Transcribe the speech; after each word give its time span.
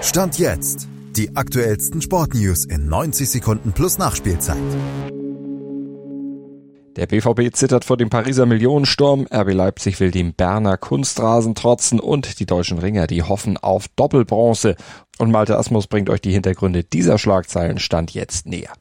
Stand 0.00 0.38
jetzt. 0.38 0.88
Die 1.16 1.34
aktuellsten 1.34 2.00
Sportnews 2.00 2.64
in 2.64 2.88
90 2.88 3.28
Sekunden 3.28 3.72
plus 3.72 3.98
Nachspielzeit. 3.98 4.56
Der 6.94 7.06
BVB 7.06 7.54
zittert 7.54 7.84
vor 7.84 7.96
dem 7.96 8.08
Pariser 8.08 8.46
Millionensturm, 8.46 9.26
RB 9.32 9.52
Leipzig 9.52 9.98
will 9.98 10.12
dem 10.12 10.34
Berner 10.34 10.76
Kunstrasen 10.76 11.56
trotzen 11.56 11.98
und 11.98 12.38
die 12.38 12.46
deutschen 12.46 12.78
Ringer, 12.78 13.08
die 13.08 13.24
hoffen 13.24 13.56
auf 13.56 13.88
Doppelbronze. 13.96 14.76
Und 15.18 15.32
Malte 15.32 15.58
Asmus 15.58 15.88
bringt 15.88 16.10
euch 16.10 16.20
die 16.20 16.32
Hintergründe 16.32 16.84
dieser 16.84 17.18
Schlagzeilen 17.18 17.78
Stand 17.78 18.12
jetzt 18.12 18.46
näher. 18.46 18.72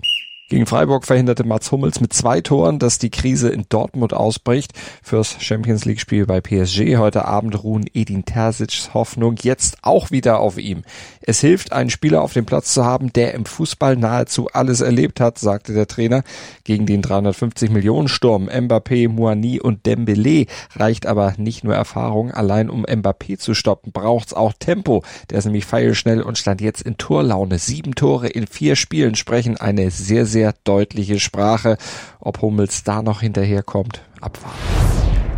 Gegen 0.49 0.65
Freiburg 0.65 1.03
verhinderte 1.03 1.43
Mats 1.43 1.73
Hummels 1.73 1.99
mit 1.99 2.13
zwei 2.13 2.39
Toren, 2.39 2.79
dass 2.79 2.99
die 2.99 3.09
Krise 3.09 3.49
in 3.49 3.65
Dortmund 3.67 4.13
ausbricht. 4.13 4.71
Fürs 5.03 5.35
Champions 5.43 5.83
League 5.83 5.99
Spiel 5.99 6.25
bei 6.25 6.39
PSG 6.39 6.95
heute 6.95 7.25
Abend 7.25 7.65
ruhen 7.65 7.85
Edin 7.93 8.23
Terzic's 8.23 8.93
Hoffnung 8.93 9.35
jetzt 9.41 9.79
auch 9.81 10.09
wieder 10.09 10.39
auf 10.39 10.57
ihm. 10.57 10.83
Es 11.19 11.41
hilft, 11.41 11.73
einen 11.73 11.89
Spieler 11.89 12.21
auf 12.21 12.31
dem 12.31 12.45
Platz 12.45 12.73
zu 12.73 12.85
haben, 12.85 13.11
der 13.11 13.33
im 13.33 13.43
Fußball 13.43 13.97
nahezu 13.97 14.47
alles 14.53 14.79
erlebt 14.79 15.19
hat, 15.19 15.37
sagte 15.37 15.73
der 15.73 15.85
Trainer. 15.85 16.23
Gegen 16.63 16.85
den 16.85 17.01
350 17.01 17.69
Millionen 17.69 18.07
Sturm 18.07 18.47
Mbappé, 18.47 19.09
Moani 19.09 19.59
und 19.59 19.85
Dembélé 19.85 20.47
reicht 20.77 21.07
aber 21.07 21.33
nicht 21.35 21.65
nur 21.65 21.75
Erfahrung. 21.75 22.31
Allein 22.31 22.69
um 22.69 22.85
Mbappé 22.85 23.37
zu 23.37 23.53
stoppen, 23.53 23.91
braucht's 23.91 24.33
auch 24.33 24.53
Tempo. 24.57 25.03
Der 25.29 25.39
ist 25.39 25.45
nämlich 25.45 25.65
feilschnell 25.65 26.21
und 26.21 26.37
stand 26.37 26.61
jetzt 26.61 26.83
in 26.83 26.97
Torlaune. 26.97 27.59
Sieben 27.59 27.95
Tore 27.95 28.29
in 28.29 28.47
vier 28.47 28.77
Spielen 28.77 29.15
sprechen 29.15 29.57
eine 29.57 29.91
sehr, 29.91 30.25
sehr 30.25 30.36
sehr 30.37 30.53
deutliche 30.63 31.19
Sprache. 31.19 31.77
Ob 32.19 32.43
Hummels 32.43 32.83
da 32.83 33.01
noch 33.01 33.21
hinterherkommt, 33.21 34.01
abwarten. 34.21 34.76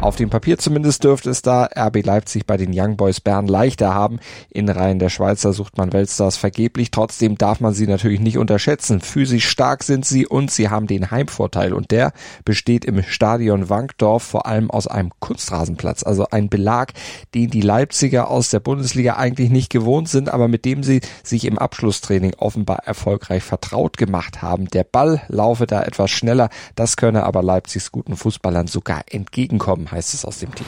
Auf 0.02 0.16
dem 0.16 0.30
Papier 0.30 0.58
zumindest 0.58 1.04
dürfte 1.04 1.30
es 1.30 1.42
da 1.42 1.66
RB 1.66 2.06
Leipzig 2.06 2.46
bei 2.48 2.56
den 2.56 2.72
Young 2.74 2.96
Boys 2.96 3.20
Bern 3.20 3.48
leichter 3.48 3.94
haben. 3.94 4.20
In 4.50 4.70
Reihen 4.70 4.98
der 4.98 5.10
Schweizer 5.10 5.52
sucht 5.52 5.78
man 5.78 5.92
Weltstars 5.92 6.38
vergeblich. 6.38 6.90
Trotzdem 6.90 7.38
darf 7.38 7.60
man 7.60 7.74
sie 7.74 7.86
natürlich 7.86 8.22
nicht 8.22 8.38
unterschätzen. 8.38 9.02
Physisch 9.02 9.50
stark 9.50 9.84
sind 9.84 10.06
sie 10.06 10.26
und 10.26 10.52
sie 10.52 10.70
haben 10.70 10.88
den 10.88 11.12
Heimvorteil. 11.12 11.74
Und 11.74 11.92
der 11.92 12.14
besteht 12.46 12.86
im 12.86 13.04
Stadion 13.04 13.68
Wankdorf 13.68 14.24
vor 14.24 14.46
allem 14.46 14.72
aus 14.72 14.88
einem 14.88 15.12
Kunstrasenplatz. 15.20 16.04
Also 16.04 16.28
ein 16.32 16.48
Belag, 16.48 16.94
den 17.36 17.50
die 17.50 17.62
Leipziger 17.62 18.30
aus 18.30 18.50
der 18.52 18.62
Bundesliga 18.62 19.18
eigentlich 19.18 19.50
nicht 19.50 19.70
gewohnt 19.70 20.08
sind, 20.08 20.30
aber 20.30 20.48
mit 20.48 20.64
dem 20.64 20.82
sie 20.82 21.02
sich 21.24 21.44
im 21.44 21.60
Abschlusstraining 21.60 22.36
offenbar 22.38 22.86
erfolgreich 22.86 23.44
vertraut 23.44 23.98
gemacht 23.98 24.42
haben. 24.42 24.70
Der 24.70 24.86
Ball 24.86 25.22
laufe 25.28 25.68
da 25.68 25.84
etwas 25.84 26.10
schneller. 26.10 26.50
Das 26.76 26.96
könne 26.96 27.24
aber 27.26 27.44
Leipzigs 27.44 27.92
guten 27.92 28.16
Fußballern 28.16 28.68
sogar 28.68 29.02
entgegenkommen 29.12 29.89
heißt 29.92 30.14
es 30.14 30.26
aus 30.26 30.40
dem 30.40 30.54
Team. 30.54 30.68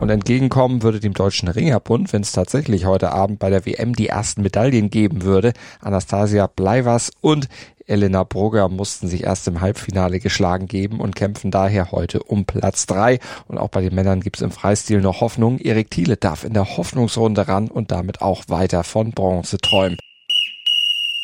Und 0.00 0.10
entgegenkommen 0.10 0.82
würde 0.82 1.00
dem 1.00 1.14
Deutschen 1.14 1.48
Ringerbund, 1.48 2.12
wenn 2.12 2.22
es 2.22 2.32
tatsächlich 2.32 2.84
heute 2.84 3.12
Abend 3.12 3.38
bei 3.38 3.48
der 3.48 3.64
WM 3.64 3.94
die 3.94 4.08
ersten 4.08 4.42
Medaillen 4.42 4.90
geben 4.90 5.22
würde. 5.22 5.52
Anastasia 5.80 6.46
Bleivers 6.46 7.10
und 7.20 7.48
Elena 7.86 8.24
Brugger 8.24 8.68
mussten 8.68 9.08
sich 9.08 9.24
erst 9.24 9.46
im 9.46 9.60
Halbfinale 9.60 10.18
geschlagen 10.18 10.66
geben 10.66 11.00
und 11.00 11.14
kämpfen 11.14 11.50
daher 11.50 11.92
heute 11.92 12.22
um 12.22 12.44
Platz 12.44 12.86
drei. 12.86 13.18
Und 13.46 13.58
auch 13.58 13.68
bei 13.68 13.82
den 13.82 13.94
Männern 13.94 14.20
gibt 14.20 14.36
es 14.36 14.42
im 14.42 14.50
Freistil 14.50 15.00
noch 15.00 15.20
Hoffnung. 15.20 15.58
Erik 15.58 15.90
Thiele 15.90 16.16
darf 16.16 16.44
in 16.44 16.54
der 16.54 16.76
Hoffnungsrunde 16.76 17.46
ran 17.46 17.68
und 17.68 17.90
damit 17.90 18.22
auch 18.22 18.44
weiter 18.48 18.84
von 18.84 19.10
Bronze 19.12 19.58
träumen. 19.58 19.98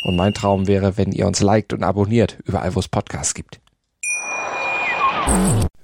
Und 0.03 0.17
mein 0.17 0.33
Traum 0.33 0.67
wäre, 0.67 0.97
wenn 0.97 1.13
ihr 1.13 1.27
uns 1.27 1.41
liked 1.41 1.73
und 1.73 1.83
abonniert, 1.83 2.39
überall 2.45 2.75
wo 2.75 2.81
es 2.81 2.89
Podcasts 2.89 3.35
gibt. 3.35 3.61